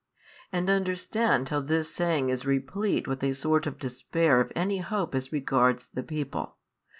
[0.51, 5.13] And understand how this saying is replete with a sort of despair of any hope
[5.13, 6.55] as regards the people.